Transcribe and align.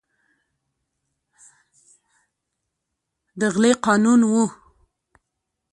د 3.39 3.41
غلې 3.53 3.71
قانون 3.85 4.21
و. 4.31 4.33